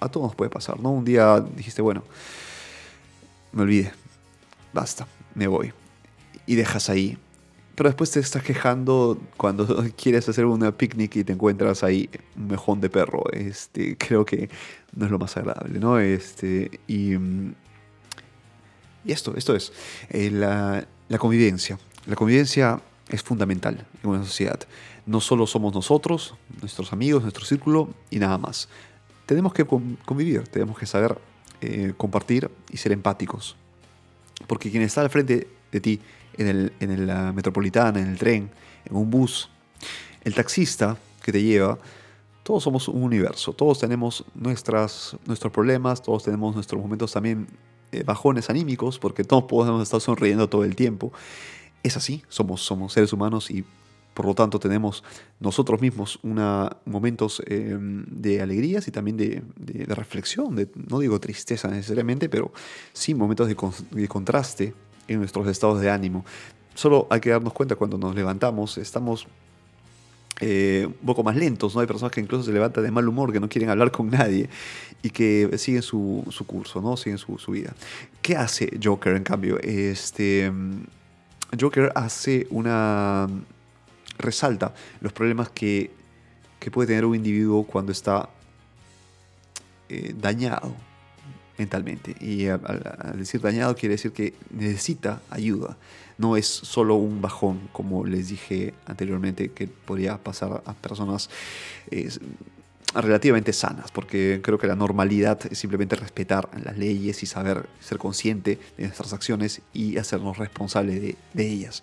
A 0.01 0.09
todos 0.09 0.29
nos 0.29 0.35
puede 0.35 0.51
pasar, 0.51 0.81
¿no? 0.81 0.91
Un 0.91 1.05
día 1.05 1.41
dijiste, 1.41 1.83
bueno, 1.83 2.03
me 3.53 3.63
olvidé, 3.63 3.93
basta, 4.73 5.07
me 5.35 5.47
voy 5.47 5.73
y 6.47 6.55
dejas 6.55 6.91
ahí. 6.91 7.19
Pero 7.75 7.89
después 7.89 8.11
te 8.11 8.21
estás 8.21 8.43
quejando 8.43 9.19
cuando 9.37 9.85
quieres 9.97 10.29
hacer 10.29 10.45
una 10.45 10.77
picnic 10.77 11.17
y 11.17 11.25
te 11.25 11.33
encuentras 11.33 11.83
ahí 11.83 12.11
un 12.37 12.49
mejón 12.49 12.81
de 12.81 12.91
perro. 12.91 13.25
Este, 13.33 13.97
creo 13.97 14.25
que 14.25 14.51
no 14.95 15.07
es 15.07 15.11
lo 15.11 15.19
más 15.19 15.37
agradable, 15.37 15.79
¿no? 15.79 15.99
Este, 15.99 16.81
y, 16.87 17.15
esto, 19.05 19.35
esto 19.37 19.57
es 19.57 19.73
eh, 20.11 20.31
la, 20.31 20.87
la 21.09 21.19
convivencia. 21.19 21.79
La 22.07 22.15
convivencia 22.15 22.81
es 23.09 23.23
fundamental 23.23 23.87
en 24.03 24.11
una 24.11 24.25
sociedad. 24.25 24.61
No 25.07 25.21
solo 25.21 25.47
somos 25.47 25.75
nosotros, 25.75 26.35
nuestros 26.61 26.93
amigos, 26.93 27.23
nuestro 27.23 27.45
círculo 27.45 27.89
y 28.11 28.19
nada 28.19 28.39
más. 28.39 28.69
Tenemos 29.27 29.53
que 29.53 29.65
convivir, 29.65 30.43
tenemos 30.49 30.79
que 30.79 30.87
saber 30.87 31.19
eh, 31.61 31.95
compartir 31.97 32.51
y 32.71 32.77
ser 32.77 32.93
empáticos. 32.93 33.57
Porque 34.47 34.71
quien 34.71 34.83
está 34.83 35.01
al 35.01 35.11
frente 35.11 35.49
de 35.71 35.81
ti 35.81 36.01
en, 36.37 36.47
el, 36.47 36.73
en 36.81 37.07
la 37.07 37.33
metropolitana, 37.33 38.01
en 38.01 38.09
el 38.09 38.19
tren, 38.19 38.51
en 38.85 38.97
un 38.97 39.11
bus. 39.11 39.51
El 40.25 40.35
taxista 40.35 40.97
que 41.23 41.33
te 41.33 41.43
lleva, 41.43 41.79
todos 42.43 42.63
somos 42.63 42.89
un 42.89 43.03
universo, 43.03 43.53
todos 43.53 43.79
tenemos 43.79 44.25
nuestras, 44.35 45.17
nuestros 45.27 45.53
problemas, 45.53 46.03
todos 46.03 46.25
tenemos 46.25 46.55
nuestros 46.55 46.81
momentos 46.81 47.13
también 47.13 47.47
eh, 47.93 48.03
bajones 48.03 48.51
anímicos, 48.51 48.99
porque 48.99 49.23
todos 49.23 49.45
podemos 49.45 49.83
estar 49.83 50.01
sonriendo 50.01 50.49
todo 50.49 50.65
el 50.65 50.75
tiempo. 50.75 51.13
Es 51.83 51.97
así, 51.97 52.23
somos, 52.29 52.63
somos 52.63 52.93
seres 52.93 53.13
humanos 53.13 53.51
y 53.51 53.65
por 54.15 54.27
lo 54.27 54.35
tanto 54.35 54.59
tenemos 54.59 55.03
nosotros 55.41 55.81
mismos 55.81 56.19
una, 56.23 56.77
momentos 56.85 57.43
eh, 57.47 57.77
de 57.79 58.43
alegrías 58.43 58.87
y 58.89 58.91
también 58.91 59.17
de, 59.17 59.43
reflexión, 59.89 60.55
de, 60.57 60.69
no 60.89 60.99
digo 60.99 61.19
tristeza 61.21 61.69
necesariamente, 61.69 62.29
pero 62.29 62.53
sí 62.93 63.15
momentos 63.15 63.49
de, 63.49 64.09
contraste 64.09 64.75
en 65.09 65.19
nuestros 65.19 65.47
estados 65.49 65.81
de 65.81 65.91
ánimo. 65.91 66.25
Solo 66.75 67.07
hay 67.11 67.21
que 67.21 67.31
darnos 67.31 67.53
cuenta 67.53 67.77
cuando 67.77 67.99
nos 67.99 68.15
levantamos, 68.15 68.79
estamos 68.79 69.27
eh, 70.41 70.87
un 70.87 71.07
poco 71.07 71.23
más 71.23 71.37
lentos, 71.37 71.75
¿no? 71.75 71.83
Hay 71.83 71.87
personas 71.87 72.13
que 72.13 72.21
incluso 72.21 72.45
se 72.45 72.53
levantan 72.53 72.83
de 72.85 72.91
mal 72.91 73.07
humor, 73.07 73.33
que 73.33 73.41
no 73.41 73.49
quieren 73.49 73.71
hablar 73.71 73.91
con 73.91 74.11
nadie 74.11 74.49
y 75.03 75.11
que 75.11 75.57
siguen 75.59 75.83
su, 75.83 76.25
curso, 76.47 76.81
¿no? 76.81 76.97
Siguen 76.97 77.19
su, 77.19 77.39
su, 77.39 77.53
vida. 77.53 77.75
¿Qué 78.23 78.37
hace 78.37 78.71
Joker, 78.83 79.15
en 79.15 79.23
cambio? 79.23 79.59
Este, 79.61 80.51
Joker 81.61 81.93
hace 81.95 82.47
una 82.51 83.29
resalta 84.19 84.75
los 85.01 85.13
problemas 85.13 85.51
que, 85.51 85.91
puede 86.73 86.87
tener 86.87 87.05
un 87.05 87.17
individuo 87.17 87.65
cuando 87.65 87.91
está 87.91 88.29
eh, 89.89 90.15
dañado 90.17 90.75
mentalmente. 91.59 92.17
Y 92.21 92.47
al, 92.47 93.15
decir 93.17 93.41
dañado 93.41 93.75
quiere 93.75 93.95
decir 93.95 94.13
que 94.13 94.35
necesita 94.51 95.23
ayuda. 95.31 95.77
No 96.19 96.37
es 96.37 96.47
solo 96.47 96.95
un 96.97 97.21
bajón, 97.21 97.69
como 97.73 98.05
les 98.05 98.29
dije 98.29 98.75
anteriormente, 98.87 99.51
que 99.51 99.67
podría 99.67 100.19
pasar 100.19 100.63
a 100.65 100.75
personas 100.75 101.31
relativamente 102.95 103.53
sanas, 103.53 103.91
porque 103.91 104.41
creo 104.43 104.59
que 104.59 104.67
la 104.67 104.77
normalidad 104.77 105.41
es 105.51 105.59
simplemente 105.59 105.97
respetar 105.97 106.49
las 106.63 106.77
leyes 106.77 107.23
y 107.23 107.27
saber 107.27 107.67
ser 107.81 107.97
consciente 107.99 108.59
de 108.77 108.85
nuestras 108.85 109.15
acciones 109.15 109.63
y 109.73 109.97
hacernos 109.97 110.37
responsables 110.37 111.01
de, 111.01 111.17
de 111.33 111.49
ellas 111.49 111.83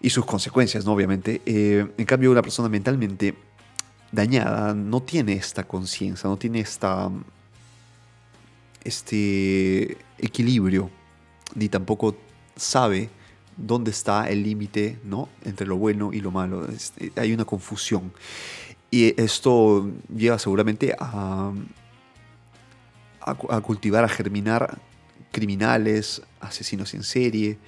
y 0.00 0.10
sus 0.10 0.24
consecuencias, 0.24 0.84
¿no? 0.84 0.92
obviamente. 0.92 1.42
Eh, 1.44 1.86
en 1.96 2.04
cambio, 2.06 2.30
una 2.30 2.42
persona 2.42 2.68
mentalmente 2.68 3.34
dañada 4.12 4.74
no 4.74 5.02
tiene 5.02 5.34
esta 5.34 5.64
conciencia, 5.64 6.28
no 6.28 6.36
tiene 6.36 6.60
esta, 6.60 7.10
este 8.88 9.96
equilibrio, 10.18 10.90
ni 11.54 11.68
tampoco 11.68 12.16
sabe 12.56 13.10
dónde 13.56 13.90
está 13.90 14.28
el 14.28 14.42
límite 14.42 14.98
¿no? 15.04 15.28
entre 15.44 15.66
lo 15.66 15.76
bueno 15.76 16.12
y 16.12 16.20
lo 16.20 16.30
malo. 16.30 16.66
Este, 16.68 17.12
hay 17.16 17.32
una 17.32 17.44
confusión. 17.44 18.12
Y 18.90 19.20
esto 19.20 19.90
lleva 20.14 20.38
seguramente 20.38 20.94
a, 20.98 21.52
a 23.20 23.60
cultivar, 23.60 24.04
a 24.04 24.08
germinar 24.08 24.78
criminales, 25.30 26.22
asesinos 26.40 26.94
en 26.94 27.02
serie, 27.02 27.58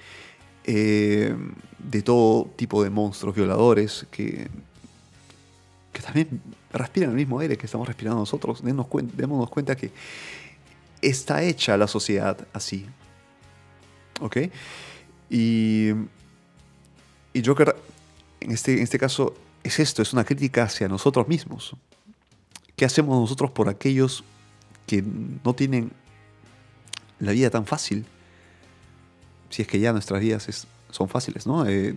eh, 0.63 1.35
de 1.79 2.01
todo 2.03 2.45
tipo 2.55 2.83
de 2.83 2.91
monstruos 2.91 3.35
violadores 3.35 4.05
que, 4.11 4.47
que 5.91 6.01
también 6.01 6.41
respiran 6.71 7.09
el 7.09 7.15
mismo 7.15 7.39
aire 7.39 7.57
que 7.57 7.65
estamos 7.65 7.87
respirando 7.87 8.19
nosotros. 8.19 8.63
Démonos 8.63 8.87
cuenta, 8.87 9.13
démonos 9.17 9.49
cuenta 9.49 9.75
que 9.75 9.91
está 11.01 11.43
hecha 11.43 11.77
la 11.77 11.87
sociedad 11.87 12.47
así. 12.53 12.85
¿Ok? 14.19 14.37
Y, 15.29 15.89
y 17.33 17.43
Joker, 17.43 17.75
en 18.39 18.51
este, 18.51 18.73
en 18.73 18.83
este 18.83 18.99
caso, 18.99 19.35
es 19.63 19.79
esto, 19.79 20.01
es 20.01 20.13
una 20.13 20.23
crítica 20.23 20.63
hacia 20.63 20.87
nosotros 20.87 21.27
mismos. 21.27 21.75
¿Qué 22.75 22.85
hacemos 22.85 23.19
nosotros 23.19 23.51
por 23.51 23.69
aquellos 23.69 24.23
que 24.87 25.03
no 25.43 25.53
tienen 25.53 25.91
la 27.19 27.31
vida 27.31 27.49
tan 27.49 27.65
fácil? 27.65 28.05
si 29.51 29.61
es 29.61 29.67
que 29.67 29.79
ya 29.79 29.91
nuestras 29.91 30.19
vidas 30.21 30.67
son 30.89 31.09
fáciles, 31.09 31.45
¿no? 31.45 31.67
Eh, 31.67 31.93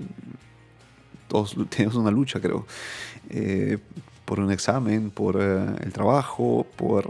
todos 1.28 1.56
tenemos 1.70 1.94
una 1.94 2.10
lucha, 2.10 2.40
creo, 2.40 2.66
eh, 3.30 3.78
por 4.24 4.40
un 4.40 4.50
examen, 4.50 5.10
por 5.10 5.40
eh, 5.40 5.76
el 5.82 5.92
trabajo, 5.92 6.63
por 6.76 7.06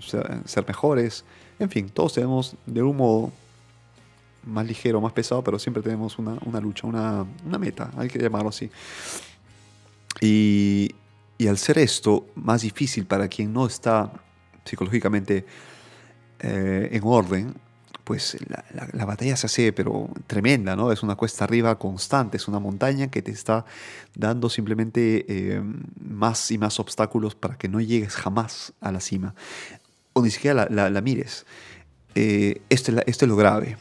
ser, 0.00 0.64
mejores, 0.66 1.24
en 1.58 1.70
fin, 1.70 1.88
todos 1.88 2.14
tenemos 2.14 2.56
de 2.66 2.82
un 2.82 2.96
modo 2.96 3.32
más 4.44 4.66
ligero, 4.66 5.00
más 5.00 5.12
pesado, 5.12 5.42
pero 5.42 5.58
siempre 5.58 5.82
tenemos 5.82 6.18
una, 6.18 6.60
lucha, 6.60 6.86
una, 6.86 7.26
meta, 7.58 7.90
hay 7.96 8.08
que 8.08 8.18
llamarlo 8.18 8.50
así. 8.50 8.70
Y, 10.20 10.94
al 11.46 11.58
ser 11.58 11.78
esto 11.78 12.26
más 12.34 12.62
difícil 12.62 13.04
para 13.04 13.28
quien 13.28 13.52
no 13.52 13.66
está 13.66 14.10
psicológicamente 14.64 15.44
en 16.40 17.00
orden, 17.04 17.54
pues 18.06 18.36
la, 18.92 19.04
batalla 19.04 19.36
se 19.36 19.46
hace 19.46 19.72
pero 19.72 20.08
tremenda, 20.28 20.76
¿no? 20.76 20.92
Es 20.92 21.02
una 21.02 21.16
cuesta 21.16 21.42
arriba 21.42 21.76
constante, 21.76 22.36
es 22.36 22.46
una 22.46 22.60
montaña 22.60 23.08
que 23.08 23.20
te 23.20 23.32
está 23.32 23.64
dando 24.14 24.48
simplemente 24.48 25.26
eh, 25.28 25.60
más 25.98 26.52
y 26.52 26.56
más 26.56 26.78
obstáculos 26.78 27.34
para 27.34 27.58
que 27.58 27.68
no 27.68 27.80
llegues 27.80 28.14
jamás 28.14 28.72
a 28.80 28.92
la 28.92 29.00
cima, 29.00 29.34
o 30.12 30.22
ni 30.22 30.30
siquiera 30.30 30.68
la, 30.70 31.00
mires. 31.00 31.46
Eh, 32.14 32.62
esto, 32.70 32.92
es 33.04 33.22
lo 33.22 33.34
grave. 33.34 33.76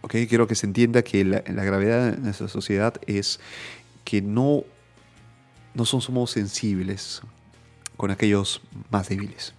¿okay? 0.00 0.26
Quiero 0.26 0.48
que 0.48 0.56
se 0.56 0.66
entienda 0.66 1.02
que 1.02 1.24
la, 1.24 1.42
gravedad 1.42 2.10
de 2.10 2.18
nuestra 2.18 2.48
sociedad 2.48 2.94
es 3.06 3.38
que 4.02 4.20
no, 4.20 4.64
no 5.74 5.84
somos 5.84 6.32
sensibles 6.32 7.22
con 7.96 8.10
aquellos 8.10 8.62
más 8.90 9.08
débiles 9.08 9.54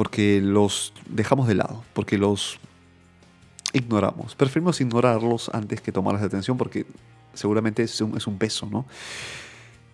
porque 0.00 0.40
los 0.40 0.94
dejamos 1.10 1.46
de 1.46 1.54
lado, 1.54 1.84
porque 1.92 2.16
los 2.16 2.58
ignoramos. 3.74 4.34
Preferimos 4.34 4.80
ignorarlos 4.80 5.50
antes 5.52 5.82
que 5.82 5.92
tomarles 5.92 6.22
atención 6.22 6.56
porque 6.56 6.86
seguramente 7.34 7.82
es 7.82 8.00
un, 8.00 8.16
es 8.16 8.26
un 8.26 8.38
peso, 8.38 8.66
¿no? 8.72 8.86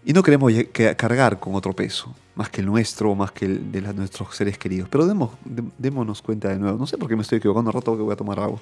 Y 0.04 0.12
no 0.12 0.22
queremos 0.22 0.52
cargar 0.96 1.40
con 1.40 1.56
otro 1.56 1.72
peso, 1.72 2.14
más 2.36 2.48
que 2.50 2.60
el 2.60 2.68
nuestro, 2.68 3.16
más 3.16 3.32
que 3.32 3.46
el 3.46 3.72
de 3.72 3.80
nuestros 3.94 4.36
seres 4.36 4.56
queridos. 4.58 4.88
Pero 4.88 5.08
demos, 5.08 5.32
démonos 5.76 6.22
cuenta 6.22 6.50
de 6.50 6.58
nuevo. 6.60 6.78
No 6.78 6.86
sé 6.86 6.96
por 6.98 7.08
qué 7.08 7.16
me 7.16 7.22
estoy 7.22 7.38
equivocando, 7.38 7.72
rato 7.72 7.96
que 7.96 8.02
voy 8.04 8.12
a 8.12 8.16
tomar 8.16 8.38
agua. 8.38 8.60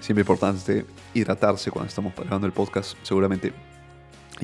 Siempre 0.00 0.22
importante 0.22 0.86
hidratarse 1.12 1.70
cuando 1.70 1.88
estamos 1.88 2.14
grabando 2.16 2.46
el 2.46 2.54
podcast. 2.54 2.96
Seguramente 3.02 3.73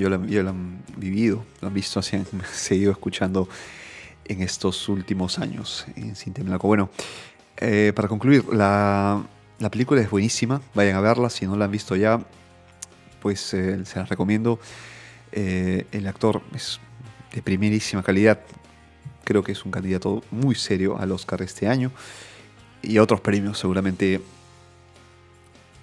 yo 0.01 0.09
lo, 0.09 0.51
han 0.51 0.83
vivido, 0.97 1.45
lo 1.61 1.69
han 1.69 1.75
visto, 1.75 2.03
se 2.03 2.17
han 2.17 2.27
seguido 2.53 2.93
escuchando 2.93 3.49
en 4.25 4.43
estos 4.43 4.89
últimos 4.89 5.39
años 5.39 5.87
en 5.97 6.17
Sin 6.17 6.35
Bueno, 6.63 6.91
eh, 7.57 7.93
para 7.95 8.09
concluir, 8.09 8.45
la, 8.53 9.23
película 9.71 10.01
es 10.01 10.11
buenísima, 10.11 10.63
vayan 10.75 10.97
a 10.97 11.01
verla, 11.01 11.31
si 11.31 11.47
no 11.47 11.57
la 11.57 11.67
han 11.67 11.71
visto 11.71 11.97
ya, 11.97 12.21
pues 13.21 13.53
eh, 13.55 13.85
se 13.85 13.99
la 13.99 14.07
recomiendo. 14.07 14.59
Eh, 15.33 15.87
el 15.93 16.07
actor 16.07 16.43
es 16.55 16.81
de 17.33 17.43
primerísima 17.43 18.03
calidad, 18.03 18.41
creo 19.25 19.43
que 19.43 19.53
es 19.53 19.65
un 19.65 19.71
candidato 19.71 20.25
muy 20.31 20.55
serio 20.55 20.99
al 20.99 21.13
Oscar 21.13 21.43
este 21.43 21.69
año 21.69 21.93
y 22.83 22.97
a 22.97 23.03
otros 23.03 23.21
premios 23.21 23.59
seguramente 23.59 24.21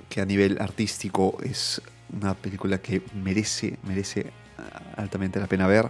que 0.09 0.21
a 0.21 0.25
nivel 0.25 0.59
artístico 0.59 1.37
es 1.43 1.81
una 2.13 2.33
película 2.33 2.79
que 2.79 3.01
merece, 3.13 3.77
merece 3.83 4.31
altamente 4.95 5.39
la 5.39 5.47
pena 5.47 5.67
ver. 5.67 5.89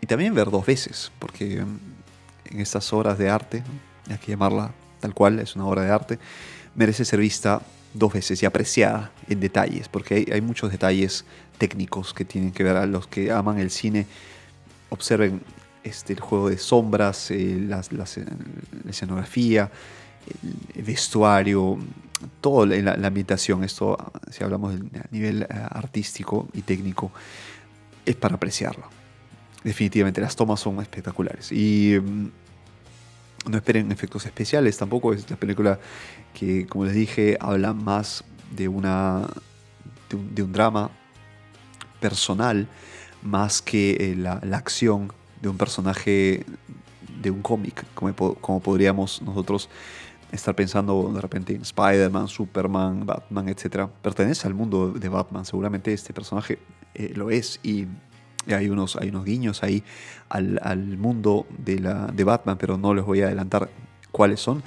Y 0.00 0.06
también 0.06 0.34
ver 0.34 0.50
dos 0.50 0.66
veces, 0.66 1.12
porque 1.18 1.58
en 1.58 2.60
estas 2.60 2.92
obras 2.92 3.18
de 3.18 3.30
arte, 3.30 3.62
hay 4.08 4.18
que 4.18 4.32
llamarla 4.32 4.72
tal 5.00 5.14
cual, 5.14 5.38
es 5.38 5.56
una 5.56 5.66
obra 5.66 5.82
de 5.82 5.90
arte, 5.90 6.18
merece 6.74 7.04
ser 7.04 7.20
vista 7.20 7.62
dos 7.92 8.12
veces 8.12 8.42
y 8.42 8.46
apreciada 8.46 9.12
en 9.28 9.40
detalles, 9.40 9.88
porque 9.88 10.26
hay, 10.32 10.40
muchos 10.40 10.70
detalles 10.70 11.24
técnicos 11.58 12.12
que 12.12 12.24
tienen 12.24 12.52
que 12.52 12.64
ver 12.64 12.76
a 12.76 12.86
los 12.86 13.06
que 13.06 13.30
aman 13.30 13.58
el 13.58 13.70
cine. 13.70 14.06
Observen 14.90 15.40
este, 15.82 16.14
el 16.14 16.20
juego 16.20 16.50
de 16.50 16.58
sombras, 16.58 17.30
eh, 17.30 17.58
la, 17.60 17.82
la, 17.90 18.04
escenografía, 18.88 19.70
el 20.74 20.82
vestuario, 20.82 21.78
todo 22.40 22.66
la, 22.66 22.96
la, 22.96 23.06
ambientación, 23.06 23.64
esto 23.64 24.12
si 24.30 24.44
hablamos 24.44 24.74
a 24.74 25.08
nivel 25.10 25.42
eh, 25.42 25.46
artístico 25.50 26.48
y 26.52 26.62
técnico, 26.62 27.12
es 28.04 28.16
para 28.16 28.36
apreciarlo. 28.36 28.84
Definitivamente, 29.62 30.20
las 30.20 30.36
tomas 30.36 30.60
son 30.60 30.80
espectaculares. 30.80 31.50
Y 31.52 31.98
mm, 32.00 32.30
no 33.50 33.56
esperen 33.56 33.90
efectos 33.92 34.26
especiales, 34.26 34.76
tampoco 34.76 35.12
es 35.12 35.28
la 35.30 35.36
película 35.36 35.78
que, 36.32 36.66
como 36.66 36.84
les 36.84 36.94
dije, 36.94 37.36
habla 37.40 37.72
más 37.72 38.24
de, 38.50 38.68
una, 38.68 39.28
de, 40.08 40.42
un, 40.42 40.52
drama 40.52 40.90
personal, 42.00 42.68
más 43.22 43.62
que 43.62 43.92
eh, 43.92 44.14
la, 44.16 44.40
la 44.42 44.58
acción 44.58 45.12
de 45.40 45.48
un 45.48 45.56
personaje 45.56 46.44
de 47.20 47.30
un 47.30 47.42
cómic, 47.42 47.84
como, 47.94 48.14
como 48.34 48.60
podríamos 48.60 49.22
nosotros 49.22 49.68
estar 50.34 50.54
pensando 50.54 51.10
de 51.12 51.20
repente 51.20 51.54
en 51.54 51.62
Spider-Man, 51.62 52.28
Superman, 52.28 53.06
Batman, 53.06 53.48
etc. 53.48 53.88
Pertenece 54.02 54.46
al 54.46 54.54
mundo 54.54 54.90
de 54.90 55.08
Batman, 55.08 55.44
seguramente 55.44 55.92
este 55.92 56.12
personaje 56.12 56.58
eh, 56.94 57.12
lo 57.14 57.30
es 57.30 57.60
y 57.62 57.86
hay 58.46 58.68
unos, 58.68 58.96
hay 58.96 59.08
unos 59.08 59.24
guiños 59.24 59.62
ahí 59.62 59.82
al, 60.28 60.60
al 60.62 60.98
mundo 60.98 61.46
de, 61.58 61.80
la, 61.80 62.06
de 62.08 62.24
Batman, 62.24 62.58
pero 62.58 62.76
no 62.76 62.94
les 62.94 63.04
voy 63.04 63.22
a 63.22 63.26
adelantar 63.26 63.70
cuáles 64.10 64.40
son 64.40 64.62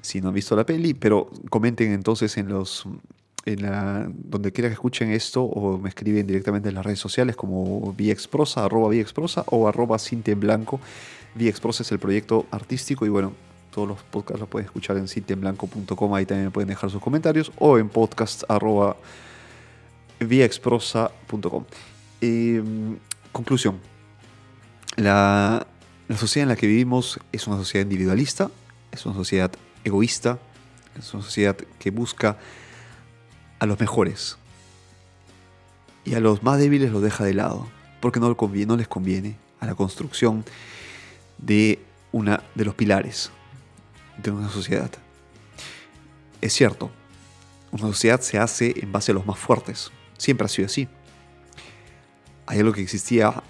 si 0.00 0.20
no 0.20 0.28
han 0.28 0.34
visto 0.34 0.54
la 0.56 0.64
peli, 0.64 0.94
pero 0.94 1.30
comenten 1.50 1.92
entonces 1.92 2.36
en 2.38 2.48
los 2.48 2.86
en 3.44 3.62
la, 3.62 4.08
donde 4.12 4.52
quiera 4.52 4.68
que 4.68 4.74
escuchen 4.74 5.10
esto 5.12 5.42
o 5.42 5.78
me 5.78 5.88
escriben 5.88 6.26
directamente 6.26 6.68
en 6.68 6.74
las 6.74 6.84
redes 6.84 6.98
sociales 6.98 7.36
como 7.36 7.92
viexprosa, 7.92 8.64
arroba 8.64 8.88
viexprosa 8.90 9.44
o 9.50 9.68
arroba 9.68 9.98
cinta 9.98 10.32
en 10.32 10.40
blanco. 10.40 10.80
Viexprosa 11.36 11.84
es 11.84 11.92
el 11.92 12.00
proyecto 12.00 12.46
artístico 12.50 13.06
y 13.06 13.08
bueno, 13.08 13.32
todos 13.76 13.88
los 13.88 14.02
podcasts 14.04 14.40
los 14.40 14.48
pueden 14.48 14.64
escuchar 14.64 14.96
en 14.96 15.06
cintaenblanco.com, 15.06 16.14
ahí 16.14 16.24
también 16.24 16.50
pueden 16.50 16.68
dejar 16.68 16.88
sus 16.88 17.02
comentarios 17.02 17.52
o 17.58 17.76
en 17.76 17.90
podcast 17.90 18.42
arroba 18.48 18.96
viexprosa.com. 20.18 21.64
Eh, 22.22 22.64
conclusión. 23.32 23.78
La, 24.96 25.66
la 26.08 26.16
sociedad 26.16 26.44
en 26.44 26.48
la 26.48 26.56
que 26.56 26.66
vivimos 26.66 27.20
es 27.32 27.46
una 27.46 27.58
sociedad 27.58 27.82
individualista, 27.82 28.50
es 28.92 29.04
una 29.04 29.14
sociedad 29.14 29.52
egoísta, 29.84 30.38
es 30.98 31.12
una 31.12 31.22
sociedad 31.22 31.54
que 31.78 31.90
busca 31.90 32.38
a 33.58 33.66
los 33.66 33.78
mejores 33.78 34.38
y 36.02 36.14
a 36.14 36.20
los 36.20 36.42
más 36.42 36.58
débiles 36.58 36.90
los 36.92 37.02
deja 37.02 37.24
de 37.24 37.34
lado, 37.34 37.68
porque 38.00 38.20
no 38.20 38.28
les 38.78 38.88
conviene 38.88 39.36
a 39.60 39.66
la 39.66 39.74
construcción 39.74 40.46
de, 41.36 41.78
una, 42.12 42.42
de 42.54 42.64
los 42.64 42.74
pilares 42.74 43.32
de 44.22 44.30
una 44.30 44.48
sociedad. 44.48 44.90
Es 46.40 46.52
cierto, 46.52 46.90
una 47.72 47.84
sociedad 47.88 48.20
se 48.20 48.38
hace 48.38 48.74
en 48.80 48.92
base 48.92 49.12
a 49.12 49.14
los 49.14 49.26
más 49.26 49.38
fuertes, 49.38 49.90
siempre 50.18 50.44
ha 50.44 50.48
sido 50.48 50.66
así. 50.66 50.88
Hay 52.46 52.60
algo 52.60 52.72
que 52.72 52.82
existía 52.82 53.42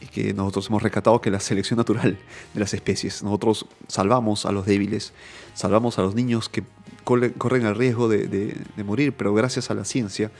y 0.00 0.06
que 0.06 0.32
nosotros 0.32 0.68
hemos 0.68 0.82
rescatado 0.82 1.20
que 1.20 1.28
es 1.28 1.32
la 1.32 1.40
selección 1.40 1.76
natural 1.76 2.18
de 2.54 2.60
las 2.60 2.72
especies. 2.74 3.22
Nosotros 3.22 3.66
salvamos 3.88 4.46
a 4.46 4.52
los 4.52 4.66
débiles, 4.66 5.12
salvamos 5.54 5.98
a 5.98 6.02
los 6.02 6.14
niños 6.14 6.48
que 6.48 6.64
corre- 7.04 7.32
corren 7.32 7.66
el 7.66 7.74
riesgo 7.74 8.08
de, 8.08 8.56
morir, 8.84 9.12
pero 9.12 9.34
gracias 9.34 9.70
a 9.70 9.74
la 9.74 9.84
ciencia 9.84 10.30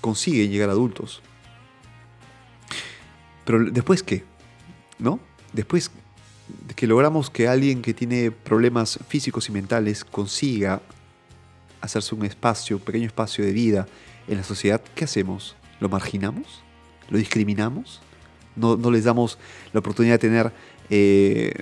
consiguen 0.00 0.50
llegar 0.50 0.68
a 0.68 0.72
adultos. 0.72 1.22
Pero 3.44 3.64
después 3.70 4.02
qué? 4.02 4.24
¿No? 4.98 5.20
Después 5.52 5.90
de 5.90 5.94
que 6.76 6.86
logramos 6.86 7.30
que 7.30 7.48
alguien 7.48 7.82
que 7.82 7.94
tiene 7.94 8.30
problemas 8.30 8.98
físicos 9.08 9.48
y 9.48 9.52
mentales 9.52 10.04
consiga 10.04 10.80
hacerse 11.80 12.14
un 12.14 12.24
espacio, 12.24 12.76
un 12.76 12.82
pequeño 12.82 13.06
espacio 13.06 13.44
de 13.44 13.52
vida 13.52 13.86
en 14.28 14.38
la 14.38 14.44
sociedad, 14.44 14.80
¿qué 14.94 15.04
hacemos? 15.04 15.54
¿Lo 15.80 15.88
marginamos? 15.88 16.62
¿Lo 17.10 17.18
discriminamos? 17.18 18.00
¿No, 18.56 18.76
no 18.76 18.90
les 18.90 19.04
damos 19.04 19.38
la 19.72 19.80
oportunidad 19.80 20.14
de 20.14 20.18
tener 20.18 20.52
eh, 20.90 21.52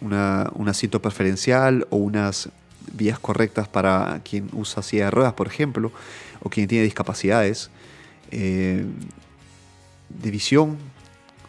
una- 0.00 0.50
un 0.54 0.68
asiento 0.68 1.00
preferencial 1.00 1.86
o 1.90 1.96
unas 1.96 2.48
vías 2.92 3.18
correctas 3.18 3.68
para 3.68 4.20
quien 4.24 4.48
usa 4.52 4.82
silla 4.82 5.04
de 5.06 5.10
ruedas, 5.12 5.34
por 5.34 5.46
ejemplo, 5.46 5.92
o 6.42 6.50
quien 6.50 6.66
tiene 6.68 6.84
discapacidades 6.84 7.70
eh, 8.32 8.84
de 10.08 10.30
visión 10.30 10.76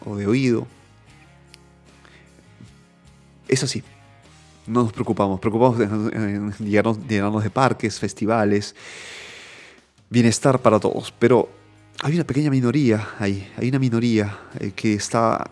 o 0.04 0.16
de 0.16 0.26
oído? 0.26 0.66
Es 3.48 3.62
así. 3.62 3.82
No 4.66 4.82
nos 4.82 4.92
preocupamos, 4.92 5.40
preocupamos 5.40 5.80
en, 5.80 6.52
en 6.60 6.70
llenarnos, 7.06 7.44
de 7.44 7.50
parques, 7.50 7.98
festivales, 7.98 8.74
bienestar 10.08 10.58
para 10.60 10.80
todos. 10.80 11.12
Pero 11.18 11.48
hay 12.02 12.14
una 12.14 12.24
pequeña 12.24 12.50
minoría 12.50 13.08
ahí, 13.18 13.50
hay 13.56 13.68
una 13.68 13.78
minoría 13.78 14.38
eh, 14.58 14.72
que 14.74 14.94
está 14.94 15.50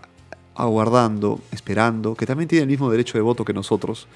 aguardando, 0.55 1.40
esperando, 1.50 2.14
que 2.14 2.26
también 2.26 2.48
tiene 2.48 2.62
el 2.62 2.68
mismo 2.68 2.90
derecho 2.90 3.18
de 3.18 3.22
voto 3.22 3.44
que 3.44 3.52
nosotros, 3.52 4.07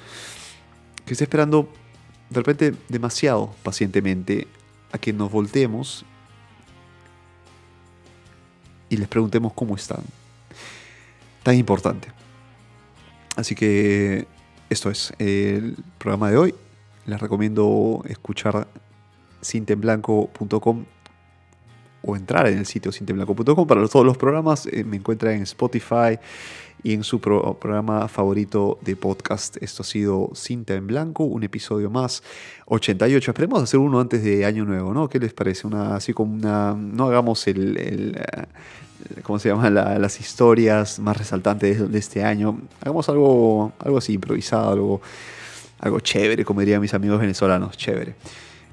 que 1.05 1.12
está 1.12 1.25
esperando 1.25 1.69
de 2.31 2.41
repente 2.41 2.75
demasiado 2.89 3.55
pacientemente 3.62 4.47
a 4.93 4.99
que 4.99 5.12
nos 5.12 5.31
volteemos 5.31 6.05
y 8.89 8.97
les 8.97 9.09
preguntemos 9.09 9.53
cómo 9.53 9.77
están. 9.77 10.03
Tan 11.43 11.57
importante. 11.57 12.09
Así 13.37 13.55
que 13.55 14.27
esto 14.70 14.90
es 14.90 15.12
el 15.18 15.77
programa 15.99 16.31
de 16.31 16.37
hoy. 16.38 16.55
Les 17.07 17.20
recomiendo 17.20 18.03
escuchar 18.09 18.66
cintenblanco.com 19.44 20.85
o 22.03 22.16
entrar 22.16 22.46
en 22.49 22.59
el 22.59 22.66
sitio 22.66 22.92
cintenblanco.com 22.92 23.66
para 23.66 23.87
todos 23.88 24.05
los 24.07 24.16
programas. 24.16 24.66
Eh, 24.66 24.85
me 24.85 24.96
encuentran 24.96 25.35
en 25.35 25.42
Spotify 25.42 26.18
y 26.83 26.92
en 26.94 27.03
su 27.05 27.20
pro- 27.20 27.55
programa 27.59 28.07
favorito 28.09 28.79
de 28.83 28.94
podcast. 28.96 29.57
Esto 29.61 29.83
ha 29.83 29.87
sido 29.87 30.31
Cinta 30.35 30.75
en 30.75 30.87
Blanco, 30.87 31.25
un 31.25 31.42
episodio 31.42 31.90
más, 31.90 32.22
88. 32.66 33.31
Esperemos 33.33 33.62
hacer 33.62 33.81
uno 33.81 33.99
antes 34.01 34.22
de 34.22 34.44
Año 34.44 34.64
Nuevo, 34.64 34.94
¿no? 34.94 35.09
¿Qué 35.09 35.18
les 35.18 35.33
parece? 35.33 35.66
Una, 35.66 35.96
así 35.96 36.12
como 36.12 36.35
una... 36.35 36.75
No 36.75 37.07
hagamos 37.07 37.46
el... 37.49 37.77
el, 37.79 38.16
eh, 38.16 38.44
¿Cómo 39.23 39.39
se 39.39 39.49
llama? 39.49 39.69
La- 39.71 39.99
las 39.99 40.21
historias 40.21 40.99
más 40.99 41.17
resaltantes 41.17 41.81
de, 41.81 41.89
de 41.89 41.99
este 41.99 42.25
año. 42.25 42.61
Hagamos 42.81 43.09
algo, 43.09 43.73
algo 43.79 43.99
así 43.99 44.15
improvisado, 44.15 44.73
algo, 44.73 45.01
algo 45.81 46.01
chévere, 46.01 46.45
como 46.45 46.61
dirían 46.61 46.81
mis 46.81 46.95
amigos 46.95 47.21
venezolanos, 47.21 47.77
chévere. 47.77 48.15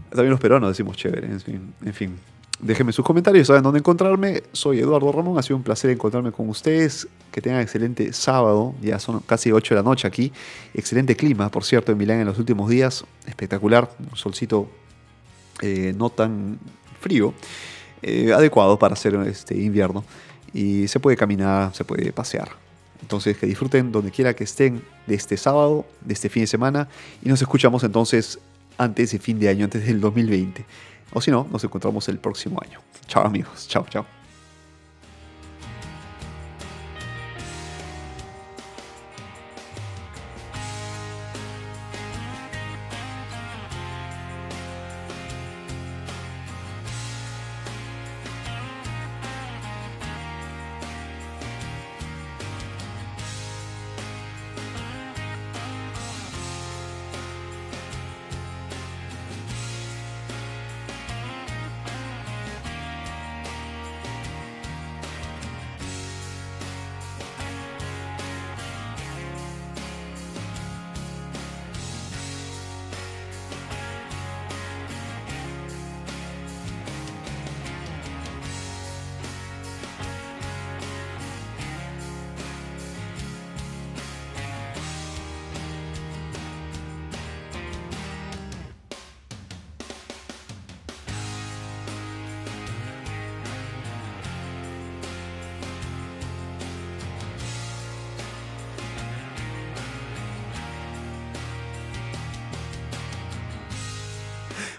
También 0.09 0.31
los 0.31 0.39
peruanos 0.39 0.69
decimos 0.69 0.95
chévere, 0.97 1.27
en 1.27 1.39
fin. 1.41 1.73
En 1.85 1.93
fin. 1.93 2.15
Déjenme 2.59 2.93
sus 2.93 3.03
comentarios, 3.03 3.47
saben 3.47 3.63
dónde 3.63 3.79
encontrarme. 3.79 4.43
Soy 4.53 4.79
Eduardo 4.79 5.11
Ramón, 5.11 5.37
ha 5.37 5.41
sido 5.41 5.57
un 5.57 5.63
placer 5.63 5.89
encontrarme 5.89 6.31
con 6.31 6.47
ustedes. 6.47 7.07
Que 7.31 7.41
tengan 7.41 7.61
excelente 7.61 8.13
sábado, 8.13 8.75
ya 8.81 8.99
son 8.99 9.19
casi 9.21 9.51
8 9.51 9.73
de 9.75 9.81
la 9.81 9.83
noche 9.83 10.07
aquí. 10.07 10.31
Excelente 10.73 11.15
clima, 11.15 11.49
por 11.49 11.63
cierto, 11.65 11.91
en 11.91 11.97
Milán 11.97 12.19
en 12.19 12.27
los 12.27 12.37
últimos 12.39 12.69
días. 12.69 13.03
Espectacular, 13.25 13.89
un 14.11 14.15
solcito 14.15 14.69
eh, 15.61 15.93
no 15.97 16.09
tan 16.11 16.59
frío, 17.01 17.33
eh, 18.03 18.33
adecuado 18.33 18.77
para 18.77 18.93
hacer 18.93 19.15
este 19.27 19.57
invierno. 19.57 20.03
Y 20.53 20.87
se 20.87 20.99
puede 20.99 21.17
caminar, 21.17 21.73
se 21.73 21.83
puede 21.83 22.11
pasear. 22.11 22.49
Entonces, 23.01 23.37
que 23.37 23.45
disfruten 23.47 23.91
donde 23.91 24.11
quiera 24.11 24.33
que 24.33 24.43
estén 24.43 24.81
de 25.07 25.15
este 25.15 25.35
sábado, 25.35 25.85
de 26.01 26.13
este 26.13 26.29
fin 26.29 26.43
de 26.43 26.47
semana. 26.47 26.87
Y 27.21 27.29
nos 27.29 27.41
escuchamos 27.41 27.83
entonces 27.83 28.39
antes 28.77 29.11
de 29.11 29.19
fin 29.19 29.39
de 29.39 29.49
año, 29.49 29.65
antes 29.65 29.85
del 29.85 29.99
2020. 29.99 30.65
O 31.13 31.21
si 31.21 31.31
no, 31.31 31.47
nos 31.51 31.63
encontramos 31.63 32.07
el 32.09 32.19
próximo 32.19 32.59
año. 32.63 32.79
Chao 33.07 33.25
amigos, 33.25 33.67
chao, 33.67 33.85
chao. 33.89 34.22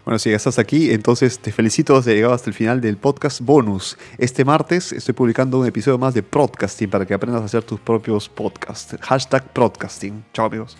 Bueno, 0.05 0.19
si 0.19 0.31
estás 0.31 0.59
aquí, 0.59 0.91
entonces 0.91 1.39
te 1.39 1.51
felicito, 1.51 1.97
has 1.97 2.05
llegado 2.05 2.35
hasta 2.35 2.51
el 2.51 2.55
final 2.55 2.81
del 2.83 2.99
podcast 2.99 3.41
bonus. 3.41 3.97
Este 4.19 4.45
martes 4.45 4.93
estoy 4.93 5.15
publicando 5.15 5.59
un 5.59 5.67
episodio 5.67 5.97
más 5.97 6.13
de 6.13 6.23
podcasting 6.23 6.91
para 6.91 7.07
que 7.07 7.15
aprendas 7.15 7.41
a 7.41 7.47
hacer 7.47 7.63
tus 7.63 7.81
propios 7.81 8.29
podcasts. 8.29 8.97
Hashtag 9.01 9.51
podcasting. 9.55 10.23
Chao 10.35 10.47
amigos. 10.47 10.77